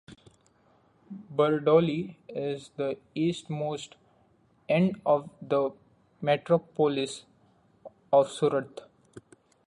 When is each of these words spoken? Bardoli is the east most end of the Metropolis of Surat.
Bardoli 1.31 2.15
is 2.27 2.69
the 2.75 2.97
east 3.13 3.51
most 3.51 3.97
end 4.67 4.99
of 5.05 5.29
the 5.43 5.73
Metropolis 6.21 7.25
of 8.11 8.27
Surat. 8.31 8.89